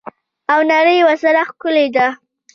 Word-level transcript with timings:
او 0.51 0.59
نړۍ 0.71 0.97
ورسره 1.03 1.41
ښکلې 1.49 1.87
ده. 1.95 2.07